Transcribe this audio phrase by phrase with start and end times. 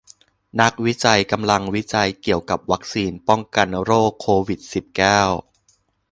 [0.61, 5.19] นักวิจัยกำลังวิจัยเกี่ยวกับวัคซีนป้องกันโรคโควิดสิบเก้า